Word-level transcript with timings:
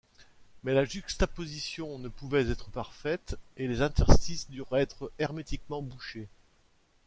Mais 0.63 0.73
la 0.73 0.83
juxtaposition 0.83 1.99
ne 1.99 2.07
pouvait 2.07 2.49
être 2.49 2.71
parfaite, 2.71 3.37
et 3.55 3.67
les 3.67 3.83
interstices 3.83 4.49
durent 4.49 4.75
être 4.75 5.11
hermétiquement 5.19 5.83
bouchés. 5.83 6.27